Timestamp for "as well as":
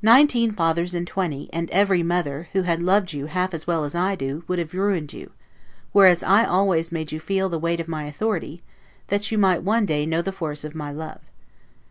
3.52-3.94